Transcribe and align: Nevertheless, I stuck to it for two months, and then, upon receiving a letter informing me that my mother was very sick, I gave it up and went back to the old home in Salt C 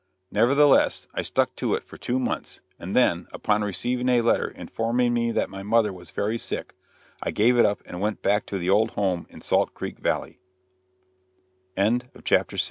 Nevertheless, 0.31 1.05
I 1.13 1.21
stuck 1.21 1.55
to 1.57 1.75
it 1.75 1.83
for 1.85 1.95
two 1.95 2.17
months, 2.17 2.59
and 2.79 2.95
then, 2.95 3.27
upon 3.31 3.61
receiving 3.61 4.09
a 4.09 4.21
letter 4.21 4.47
informing 4.47 5.13
me 5.13 5.31
that 5.31 5.51
my 5.51 5.61
mother 5.61 5.93
was 5.93 6.09
very 6.09 6.39
sick, 6.39 6.73
I 7.21 7.29
gave 7.29 7.55
it 7.55 7.67
up 7.67 7.83
and 7.85 8.01
went 8.01 8.23
back 8.23 8.47
to 8.47 8.57
the 8.57 8.71
old 8.71 8.89
home 8.91 9.27
in 9.29 9.41
Salt 9.41 9.69
C 9.79 10.35